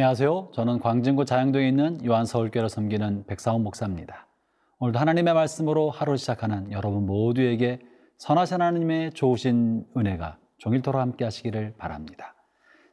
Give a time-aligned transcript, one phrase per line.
[0.00, 0.48] 안녕하세요.
[0.54, 4.28] 저는 광진구 자양동에 있는 요한서울교를 섬기는 백사훈 목사입니다.
[4.78, 7.80] 오늘도 하나님의 말씀으로 하루 시작하는 여러분 모두에게
[8.16, 12.34] 선하신 하나님의 좋으신 은혜가 종일토록 함께 하시기를 바랍니다.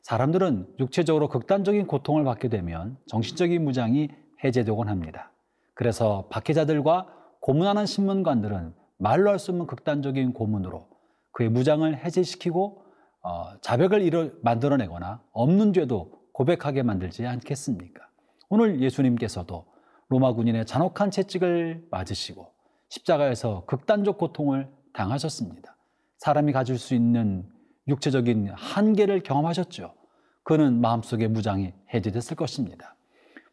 [0.02, 4.10] 사람들은 육체적으로 극단적인 고통을 받게 되면 정신적인 무장이
[4.44, 5.32] 해제되곤 합니다.
[5.76, 7.08] 그래서 박해자들과
[7.40, 10.90] 고문하는 신문관들은 말로 할 수 없는 극단적인 고문으로
[11.32, 12.84] 그의 무장을 해제시키고
[13.22, 18.08] 어, 자백을 만들어내거나 없는 죄도 고백하게 만들지 않겠습니까?
[18.48, 19.66] 오늘 예수님께서도
[20.08, 22.52] 로마 군인의 잔혹한 채찍을 맞으시고
[22.90, 25.76] 십자가에서 극단적 고통을 당하셨습니다.
[26.20, 27.50] 사람이 가질 수 있는
[27.88, 29.96] 육체적인 한계를 경험하셨죠.
[30.44, 32.96] 그는 마음속의 무장이 해제됐을 것입니다.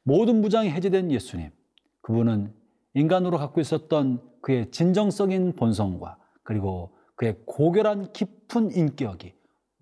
[0.03, 1.53] 모든 무장이 해제된 예수님,
[2.03, 2.53] 그분은
[2.93, 9.33] 인간으로 갖고 있었던 그의 진정성인 본성과 그리고 그의 고결한 깊은 인격이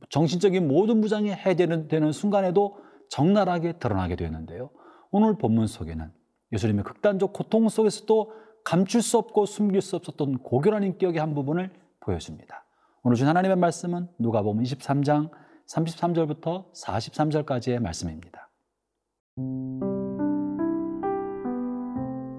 [0.08, 2.80] 정신적인 모든 무장이 해제되는 순간에도
[3.12, 4.70] 적나라하게 드러나게 되는데요.
[5.10, 6.10] 오늘 본문 속에는
[6.52, 8.32] 예수님의 극단적 고통 속에서도
[8.64, 12.64] 감출 수 없고 숨길 수 없었던 고결한 인격의 한 부분을 보여줍니다.
[13.02, 15.30] 오늘 준 하나님의 말씀은 누가복음 23장
[15.68, 18.50] 33절부터 43절까지의 말씀입니다.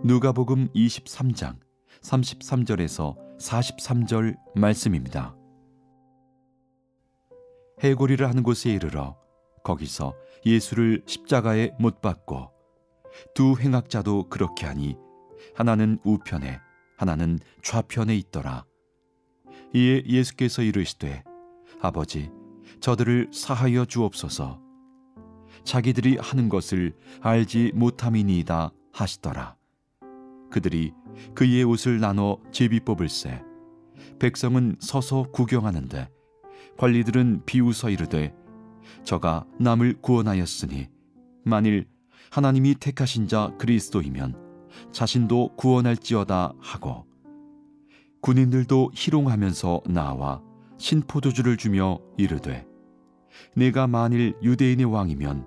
[0.03, 1.57] 누가복음 23장
[2.01, 5.35] 33절에서 43절 말씀입니다.
[7.83, 9.22] 해골이를 하는 곳에 이르러
[9.63, 10.13] 거기서
[10.45, 12.51] 예수를 십자가에 못 박고
[13.33, 14.97] 두 행악자도 그렇게 하니
[15.55, 16.59] 하나는 우편에
[16.97, 18.65] 하나는 좌편에 있더라.
[19.73, 21.23] 이에 예수께서 이르시되
[21.81, 22.29] 아버지
[22.79, 24.61] 저들을 사하여 주옵소서
[25.63, 29.55] 자기들이 하는 것을 알지 못함이니이다 하시더라.
[30.51, 30.93] 그들이
[31.33, 33.41] 그의 옷을 나눠 제비 뽑을세
[34.19, 36.09] 백성은 서서 구경하는데
[36.77, 38.33] 관리들은 비웃어 이르되
[39.03, 40.87] 저가 남을 구원하였으니
[41.43, 41.87] 만일
[42.31, 44.35] 하나님이 택하신 자 그리스도이면
[44.91, 47.05] 자신도 구원할지어다 하고
[48.21, 50.41] 군인들도 희롱하면서 나와
[50.77, 52.65] 신포도주를 주며 이르되
[53.55, 55.45] 내가 만일 유대인의 왕이면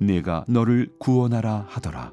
[0.00, 2.12] 내가 너를 구원하라 하더라.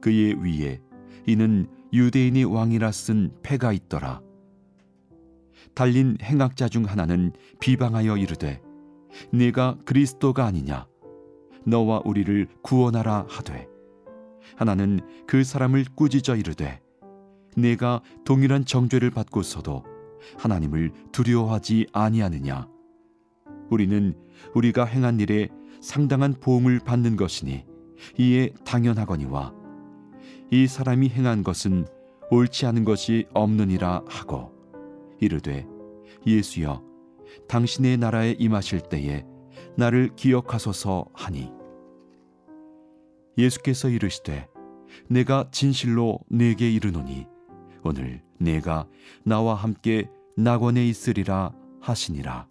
[0.00, 0.80] 그의 위에
[1.26, 4.20] 이는 유대인의 왕이라 쓴 패가 있더라.
[5.74, 8.60] 달린 행악자 중 하나는 비방하여 이르되
[9.32, 10.86] 네가 그리스도가 아니냐?
[11.64, 13.68] 너와 우리를 구원하라 하되
[14.56, 16.80] 하나는 그 사람을 꾸짖어 이르되
[17.56, 19.84] 네가 동일한 정죄를 받고서도
[20.38, 22.68] 하나님을 두려워하지 아니하느냐?
[23.70, 24.14] 우리는
[24.54, 25.48] 우리가 행한 일에
[25.80, 27.64] 상당한 보응을 받는 것이니
[28.18, 29.54] 이에 당연하거니와
[30.50, 31.86] 이 사람이 행한 것은
[32.30, 34.52] 옳지 않은 것이 없느니라 하고
[35.20, 35.66] 이르되
[36.26, 36.87] 예수여
[37.48, 39.24] 당신의 나라에 임하실 때에
[39.76, 41.50] 나를 기억하소서 하니.
[43.36, 44.48] 예수께서 이르시되
[45.08, 47.26] 내가 진실로 내게 이르노니
[47.84, 48.88] 오늘 내가
[49.24, 52.48] 나와 함께 낙원에 있으리라 하시니라.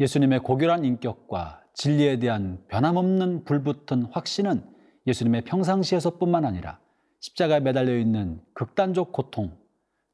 [0.00, 4.64] 예수님의 고결한 인격과 진리에 대한 변함없는 불붙은 확신은
[5.06, 6.80] 예수님의 평상시에서뿐만 아니라
[7.20, 9.56] 십자가에 매달려 있는 극단적 고통,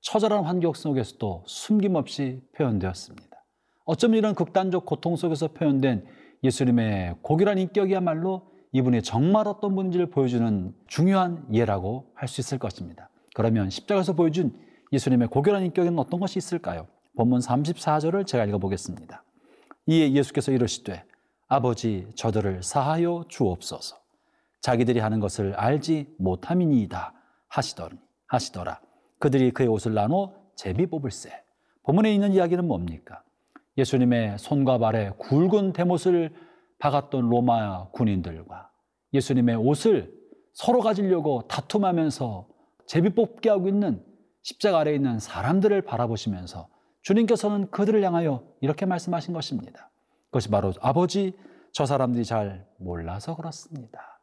[0.09, 3.45] 처절한 환경 속에서도 숨김없이 표현되었습니다.
[3.85, 6.07] 어쩌면 이런 극단적 고통 속에서 표현된
[6.43, 13.11] 예수님의 고결한 인격이야말로 이분이 정말 어떤 분인지를 보여주는 중요한 예라고 할 수 있을 것입니다.
[13.35, 14.59] 그러면 십자가에서 보여준
[14.93, 16.87] 예수님의 고결한 인격에는 어떤 것이 있을까요?
[17.15, 19.23] 본문 34절을 제가 읽어보겠습니다.
[19.89, 21.05] 이에 예수께서 이르시되
[21.49, 23.99] 아버지 저들을 사하여 주옵소서
[24.63, 27.13] 자기들이 하는 것을 알지 못함이니이다
[28.29, 28.81] 하시더라
[29.19, 31.31] 그들이 그의 옷을 나눠 제비 뽑을세.
[31.85, 33.23] 본문에 있는 이야기는 뭡니까?
[33.77, 36.35] 예수님의 손과 발에 굵은 대못을
[36.79, 38.71] 박았던 로마 군인들과
[39.13, 40.13] 예수님의 옷을
[40.53, 42.49] 서로 가지려고 다툼하면서
[42.87, 44.05] 제비 뽑게 하고 있는
[44.43, 46.69] 십자가 아래에 있는 사람들을 바라보시면서
[47.03, 49.91] 주님께서는 그들을 향하여 이렇게 말씀하신 것입니다.
[50.27, 51.37] 그것이 바로 아버지
[51.73, 54.21] 저 사람들이 잘 몰라서 그렇습니다.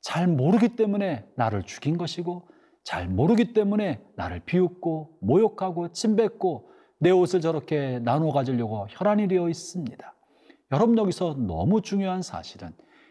[0.00, 2.48] 잘 모르기 때문에 나를 죽인 것이고
[2.88, 6.70] 잘 모르기 때문에 나를 비웃고 모욕하고 침뱉고
[7.00, 10.14] 내 옷을 저렇게 나눠 가지려고 혈안이 되어 있습니다.
[10.72, 12.70] 여러분 여기서 너무 중요한 사실은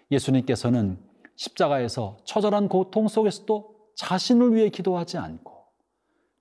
[0.10, 0.98] 예수님께서는
[1.36, 5.54] 십자가에서 처절한 고통 속에서도 자신을 위해 기도하지 않고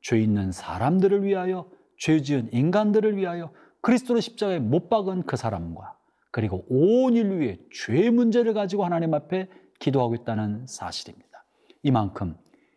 [0.00, 1.68] 죄 있는 사람들을 위하여
[1.98, 3.52] 죄 지은 인간들을 위하여
[3.82, 5.98] 그리스도를 십자가에 못 박은 그 사람과
[6.30, 11.44] 그리고 온 인류 위해 죄 문제를 가지고 하나님 앞에 기도하고 있다는 사실입니다.
[11.82, 12.34] 이만큼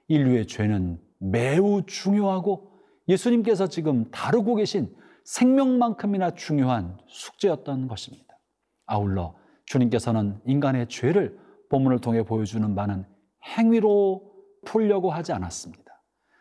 [0.10, 2.72] 인류의 죄는 매우 중요하고
[3.08, 8.38] 예수님께서 지금 다루고 계신 생명만큼이나 중요한 숙제였던 것입니다.
[8.86, 9.36] 아울러
[9.66, 11.40] 주님께서는 인간의 죄를
[11.70, 13.06] 본문을 통해 보여주는 바는
[13.44, 14.34] 행위로
[14.66, 15.84] 풀려고 하지 않았습니다.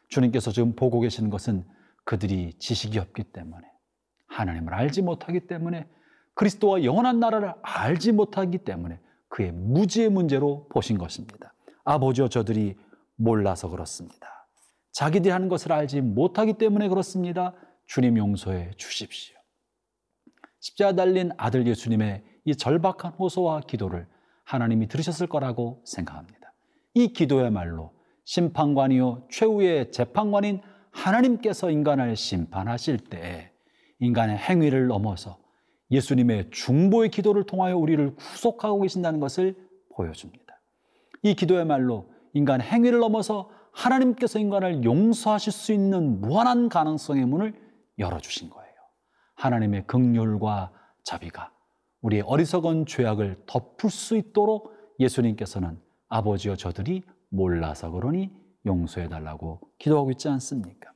[0.08, 1.64] 주님께서 지금 보고 계시는 것은
[2.04, 3.66] 그들이 지식이 없기 때문에
[4.28, 5.86] 하나님을 알지 못하기 때문에
[6.34, 8.98] 그리스도와 영원한 나라를 알지 못하기 때문에
[9.28, 11.52] 그의 무지의 문제로 보신 것입니다.
[11.84, 12.76] 아버지여 저들이
[13.18, 14.48] 몰라서 그렇습니다.
[14.92, 17.52] 자기들이 하는 것을 알지 못하기 때문에 그렇습니다.
[17.86, 19.36] 주님 용서해 주십시오.
[20.60, 24.06] 십자가 달린 아들 예수님의 이 절박한 호소와 기도를
[24.44, 26.52] 하나님이 들으셨을 거라고 생각합니다.
[26.94, 27.92] 이 기도야말로
[28.24, 30.60] 심판관이요 최후의 재판관인
[30.90, 33.52] 하나님께서 인간을 심판하실 때
[34.00, 35.38] 인간의 행위를 넘어서
[35.90, 39.56] 예수님의 중보의 기도를 통하여 우리를 구속하고 계신다는 것을
[39.94, 40.60] 보여줍니다.
[41.22, 47.54] 이 기도야말로 인간 행위를 넘어서 하나님께서 인간을 용서하실 수 있는 무한한 가능성의 문을
[47.98, 48.74] 열어주신 거예요.
[49.34, 50.72] 하나님의 극률과
[51.04, 51.52] 자비가
[52.00, 58.30] 우리의 어리석은 죄악을 덮을 수 있도록 예수님께서는 아버지여 저들이 몰라서 그러니
[58.66, 60.92] 용서해 달라고 기도하고 있지 않습니까?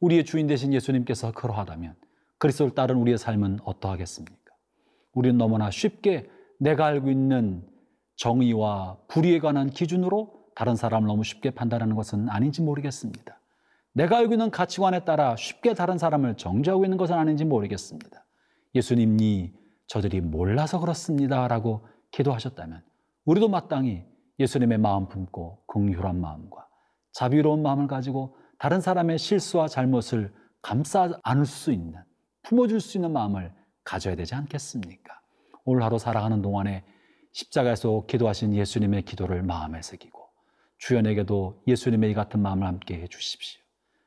[0.00, 1.94] 우리의 주인 되신 예수님께서 그러하다면
[2.38, 4.38] 그리스도를 따른 우리의 삶은 어떠하겠습니까?
[5.12, 7.66] 우리는 너무나 쉽게 내가 알고 있는
[8.16, 13.40] 정의와 불의에 관한 기준으로 다른 사람을 너무 쉽게 판단하는 것은 아닌지 모르겠습니다.
[13.94, 18.26] 내가 알고 있는 가치관에 따라 쉽게 다른 사람을 정죄하고 있는 것은 아닌지 모르겠습니다.
[18.74, 19.54] 예수님이
[19.86, 21.48] 저들이 몰라서 그렇습니다.
[21.48, 22.82] 라고 기도하셨다면
[23.24, 24.04] 우리도 마땅히
[24.38, 26.68] 예수님의 마음 품고 긍휼한 마음과
[27.14, 30.30] 자비로운 마음을 가지고 다른 사람의 실수와 잘못을
[30.60, 31.94] 감싸 안을 수 있는
[32.42, 33.50] 품어줄 수 있는 마음을
[33.82, 35.22] 가져야 되지 않겠습니까?
[35.64, 36.84] 오늘 하루 살아가는 동안에
[37.32, 40.19] 십자가에서 기도하신 예수님의 기도를 마음에 새기고
[40.80, 43.62] 주연에게도 예수님의 이 같은 마음을 함께 해 주십시오.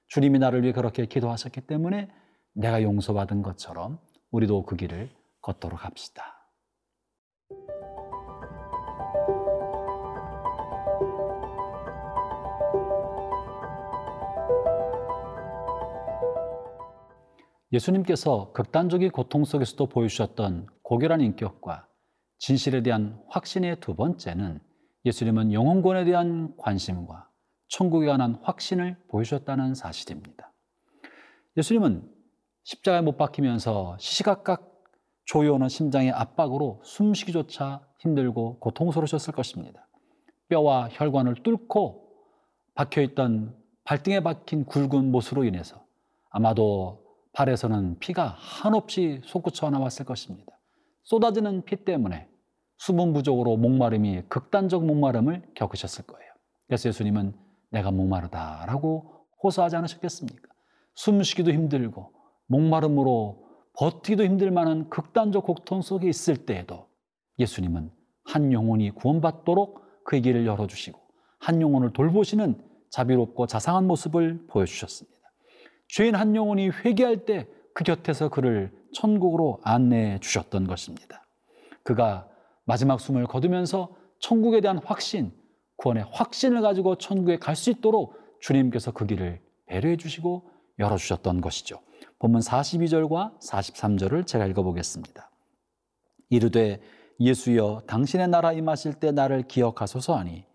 [0.08, 2.10] 주님이 나를 위해 그렇게 기도하셨기 때문에
[2.54, 4.00] 내가 용서받은 것처럼
[4.32, 5.10] 우리도 그 길을
[5.42, 6.50] 걷도록 합시다.
[17.72, 21.88] 예수님께서 극단적인 고통 속에서도 보여주셨던 고결한 인격과
[22.38, 24.60] 진실에 대한 확신의 두 번째는
[25.06, 27.30] 예수님은 영혼권에 대한 관심과
[27.68, 30.52] 천국에 관한 확신을 보여주셨다는 사실입니다.
[31.58, 32.10] 예수님은
[32.64, 34.72] 십자가에 못 박히면서 시시각각
[35.26, 39.88] 조여오는 심장의 압박으로 숨쉬기조차 힘들고 고통스러우셨을 것입니다.
[40.50, 42.10] 뼈와 혈관을 뚫고
[42.76, 45.86] 박혀있던 발등에 박힌 굵은 못으로 인해서
[46.30, 47.04] 아마도
[47.34, 50.58] 발에서는 피가 한없이 솟구쳐 나왔을 것입니다.
[51.04, 52.28] 쏟아지는 피 때문에
[52.86, 56.32] 수분 부족으로 목마름이 극단적 목마름을 겪으셨을 거예요.
[56.68, 57.34] 그래서 예수님은
[57.70, 60.50] 내가 목마르다라고 호소하지 않으셨겠습니까?
[60.96, 62.12] 숨쉬기도 힘들고
[62.48, 63.44] 목마름으로
[63.78, 66.88] 버티기도 힘들 만한 극단적 고통 속에 있을 때에도
[67.40, 67.92] 예수님은
[68.26, 71.00] 한 영혼이 구원받도록 그의 길을 열어주시고
[71.40, 75.18] 한 영혼을 돌보시는 자비롭고 자상한 모습을 보여주셨습니다.
[75.88, 81.26] 죄인 한 영혼이 회개할 때 그 곁에서 그를 천국으로 안내해 주셨던 것입니다.
[81.84, 82.30] 그가
[82.66, 85.34] 마지막 숨을 거두면서 천국에 대한 확신,
[85.78, 91.80] 구원의 확신을 가지고 천국에 갈 수 있도록 주님께서 그 길을 배려해 주시고 열어 주셨던 것이죠.
[92.20, 95.30] 본문 42절과 43절을 제가 읽어 보겠습니다.
[96.30, 96.82] 이르되
[97.20, 100.46] 예수여 당신의 나라 임하실 때 나를 기억하소서 하니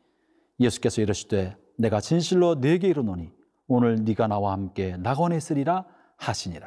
[0.61, 3.31] 예수께서 이르시되 내가 진실로 네게 이르노니
[3.69, 5.85] 오늘 네가 나와 함께 낙원에 있으리라
[6.17, 6.67] 하시니라.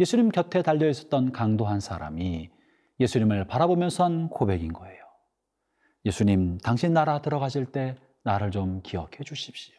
[0.00, 2.50] 예수님 곁에 달려 있었던 강도 한 사람이
[3.00, 4.96] 예수님을 바라보면서 한 고백인 거예요.
[6.04, 9.74] 예수님, 당신 나라 들어가실 때 나를 좀 기억해 주십시오.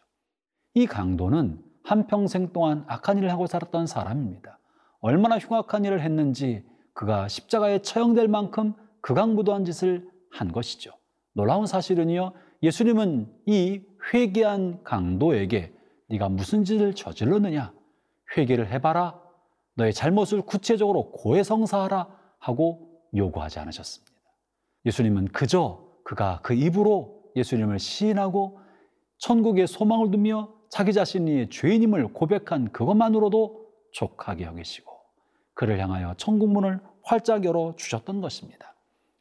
[0.74, 4.60] 이 강도는 한평생 동안 악한 일을 하고 살았던 사람입니다.
[5.00, 10.92] 얼마나 흉악한 일을 했는지 그가 십자가에 처형될 만큼 극악무도한 짓을 한 것이죠.
[11.34, 12.34] 놀라운 사실은요,
[12.64, 13.82] 예수님은 이
[14.14, 15.74] 회개한 강도에게
[16.10, 17.74] 네가 무슨 짓을 저질렀느냐?
[18.36, 19.22] 회개를 해봐라.
[19.76, 22.08] 너의 잘못을 구체적으로 고해성사하라
[22.40, 24.14] 하고 요구하지 않으셨습니다.
[24.86, 28.60] 예수님은 그저 그가 그 입으로 예수님을 시인하고
[29.18, 34.92] 천국에 소망을 두며 자기 자신이 죄인임을 고백한 그것만으로도 족하게 여기시고
[35.54, 38.76] 그를 향하여 천국문을 활짝 열어 주셨던 것입니다.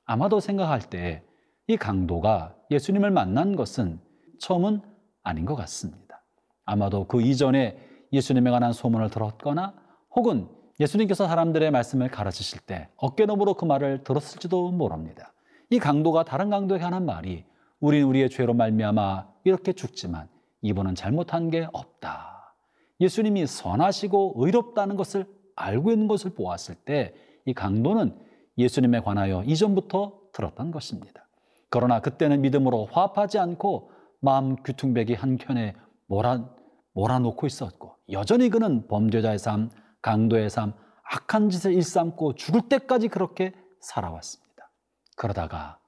[0.04, 1.26] 아마도 생각할 때
[1.68, 4.00] 이 강도가 예수님을 만난 것은
[4.38, 4.82] 처음은
[5.22, 6.22] 아닌 것 같습니다.
[6.64, 7.76] 아마도 그 이전에
[8.12, 9.74] 예수님에 관한 소문을 들었거나
[10.14, 15.32] 혹은 예수님께서 사람들의 말씀을 가르치실 때 어깨너머로 그 말을 들었을지도 모릅니다.
[15.70, 17.44] 이 강도가 다른 강도에게 하는 말이
[17.80, 20.28] 우린 우리의 죄로 말미암아 이렇게 죽지만
[20.62, 22.54] 이분은 잘못한 게 없다.
[23.00, 27.14] 예수님이 선하시고 의롭다는 것을 알고 있는 것을 보았을 때
[27.46, 28.18] 이 강도는
[28.58, 31.26] 예수님에 관하여 이전부터 들었던 것입니다.
[31.70, 33.90] 그러나 그때는 믿음으로 화합하지 않고
[34.20, 35.74] 마음 귀퉁배기 한켠에
[36.06, 36.50] 몰아,
[36.92, 39.70] 몰아놓고 있었고 여전히 그는 범죄자의 삶,
[40.06, 40.72] 강도의 삶,
[41.02, 44.70] 악한 짓을 일삼고 죽을 때까지 그렇게 살아왔습니다.
[45.16, 45.80] 그러다가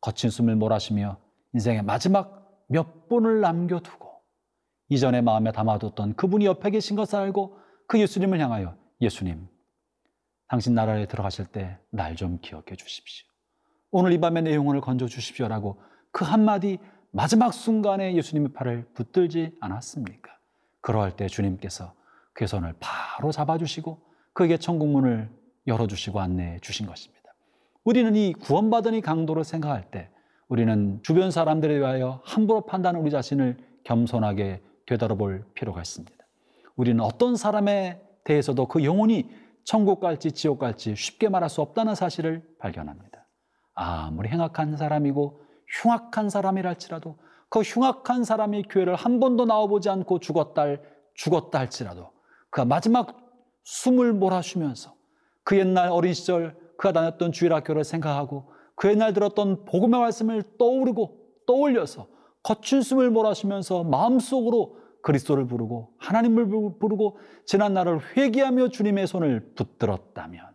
[0.00, 1.18] 거친 숨을 몰아쉬며
[1.52, 4.06] 인생의 마지막 몇 분을 남겨두고
[4.88, 7.58] 이전에 마음에 담아뒀던 그분이 옆에 계신 것을 알고
[7.88, 9.48] 그 예수님을 향하여 예수님,
[10.46, 13.26] 당신 나라에 들어가실 때 날 좀 기억해 주십시오.
[13.90, 15.82] 오늘 이 밤의 내용을 건져 주십시오라고
[16.12, 16.78] 그 한마디
[17.10, 20.30] 마지막 순간에 예수님의 팔을 붙들지 않았습니까?
[20.82, 21.94] 그러할 때 주님께서
[22.36, 23.98] 그의 손을 바로 잡아주시고
[24.32, 25.30] 그에게 천국문을
[25.66, 27.34] 열어주시고 안내해 주신 것입니다.
[27.82, 30.10] 우리는 이 구원받은 이 강도를 생각할 때
[30.48, 36.14] 우리는 주변 사람들에 대하여 함부로 판단하는 우리 자신을 겸손하게 되돌아볼 필요가 있습니다.
[36.76, 39.30] 우리는 어떤 사람에 대해서도 그 영혼이
[39.64, 43.26] 천국 갈지 지옥 갈지 쉽게 말할 수 없다는 사실을 발견합니다.
[43.74, 47.16] 아무리 행악한 사람이고 흉악한 사람이랄지라도
[47.48, 50.76] 그 흉악한 사람이 교회를 한 번도 나와보지 않고 죽었다,
[51.14, 52.15] 죽었다 할지라도
[52.56, 53.14] 그 마지막
[53.64, 54.94] 숨을 몰아쉬면서
[55.44, 62.08] 그 옛날 어린 시절 그가 다녔던 주일학교를 생각하고 그 옛날 들었던 복음의 말씀을 떠오르고 떠올려서
[62.42, 66.48] 거친 숨을 몰아쉬면서 마음속으로 그리스도를 부르고 하나님을
[66.78, 70.46] 부르고 지난 날을 회개하며 주님의 손을 붙들었다면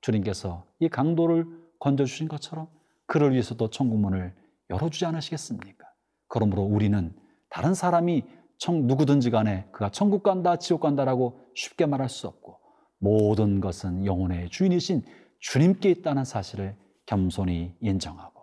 [0.00, 1.46] 주님께서 이 강도를
[1.80, 2.66] 건져주신 것처럼
[3.04, 4.34] 그를 위해서도 천국문을
[4.70, 5.86] 열어주지 않으시겠습니까?
[6.28, 7.14] 그러므로 우리는
[7.50, 8.24] 다른 사람이
[8.58, 12.58] 청, 누구든지 간에 그가 천국 간다, 지옥 간다라고 쉽게 말할 수 없고
[12.98, 15.04] 모든 것은 영혼의 주인이신
[15.38, 18.42] 주님께 있다는 사실을 겸손히 인정하고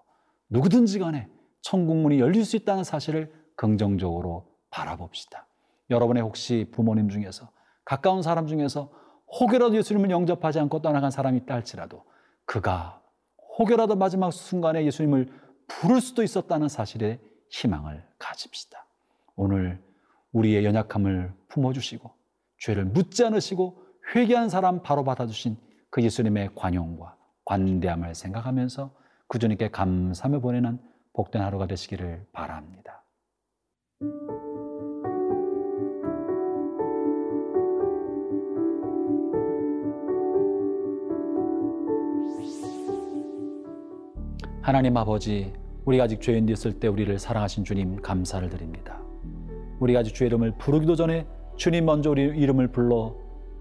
[0.50, 1.28] 누구든지 간에
[1.62, 5.48] 천국문이 열릴 수 있다는 사실을 긍정적으로 바라봅시다.
[5.90, 7.50] 여러분의 혹시 부모님 중에서
[7.86, 8.92] 가까운 사람 중에서
[9.40, 12.04] 혹여라도 예수님을 영접하지 않고 떠나간 사람이 있다 할지라도
[12.46, 13.02] 그가
[13.58, 15.32] 혹여라도 마지막 순간에 예수님을
[15.68, 18.86] 부를 수도 있었다는 사실에 희망을 가집시다.
[19.36, 19.82] 오늘
[20.34, 22.12] 우리의 연약함을 품어주시고
[22.58, 23.82] 죄를 묻지 않으시고
[24.14, 25.58] 회개한 사람 바로 받아주신
[25.90, 28.94] 그 예수님의 관용과 관대함을 생각하면서
[29.28, 30.80] 그 주님께 감사함을 보내는
[31.14, 33.04] 복된 하루가 되시기를 바랍니다.
[44.62, 49.03] 하나님 아버지, 우리가 아직 죄인 되었을 때 우리를 사랑하신 주님 감사를 드립니다.
[49.84, 53.16] 우리가 아직 주의 이름을 부르기도 전에 주님 먼저 우리 이름을 불러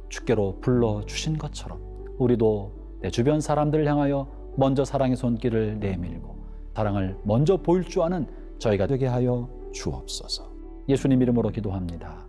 [0.09, 1.81] 주께로 불러 주신 것처럼
[2.19, 6.37] 우리도 내 주변 사람들을 향하여 먼저 사랑의 손길을 내밀고
[6.75, 8.26] 사랑을 먼저 보일 줄 아는
[8.59, 10.50] 저희가 되게 하여 주옵소서.
[10.88, 12.26] 예수님 이름으로 기도합니다.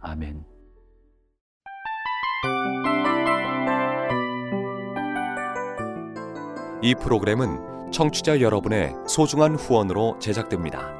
[0.00, 0.44] 아멘.
[6.82, 10.99] 이 프로그램은 청취자 여러분의 소중한 후원으로 제작됩니다.